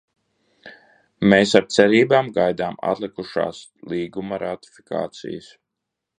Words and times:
Mēs 1.33 1.53
ar 1.59 1.67
cerībām 1.75 2.31
gaidām 2.39 2.81
atlikušās 2.93 3.61
līguma 3.95 4.43
ratifikācijas. 4.47 5.55